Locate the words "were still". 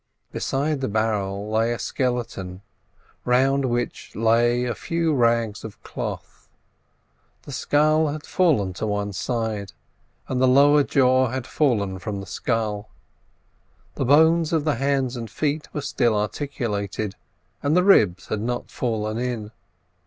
15.71-16.15